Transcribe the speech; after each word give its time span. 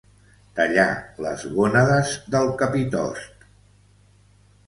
Tallar 0.59 0.85
les 1.25 1.43
gònades 1.59 2.15
del 2.37 2.49
capitost. 2.63 3.47